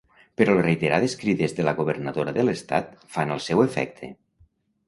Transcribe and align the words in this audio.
Però 0.41 0.53
les 0.59 0.63
reiterades 0.67 1.15
crides 1.19 1.53
de 1.59 1.67
la 1.67 1.75
Governadora 1.81 2.33
de 2.39 2.47
l'Estat 2.47 2.91
fan 3.17 3.35
el 3.37 3.45
seu 3.49 3.63
efecte. 3.67 4.11